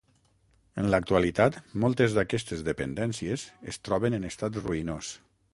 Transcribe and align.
En 0.83 0.87
l'actualitat 0.93 1.59
moltes 1.83 2.17
d'aquestes 2.19 2.65
dependències 2.71 3.47
es 3.75 3.81
troben 3.89 4.21
en 4.21 4.29
estat 4.35 4.63
ruïnós. 4.69 5.17